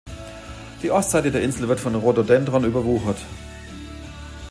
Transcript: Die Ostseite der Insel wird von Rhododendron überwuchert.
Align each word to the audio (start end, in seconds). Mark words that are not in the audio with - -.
Die 0.81 0.89
Ostseite 0.89 1.29
der 1.29 1.43
Insel 1.43 1.67
wird 1.67 1.79
von 1.79 1.93
Rhododendron 1.93 2.63
überwuchert. 2.65 3.19